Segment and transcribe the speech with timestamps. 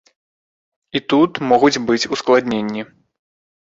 [0.97, 2.81] І тут могуць быць ускладненні.